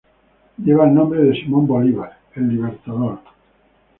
Lleva 0.57 0.85
el 0.87 0.95
nombre 0.95 1.21
de 1.21 1.35
Simón 1.35 1.67
Bolívar 1.67 2.17
el 2.35 2.49
libertador. 2.49 3.19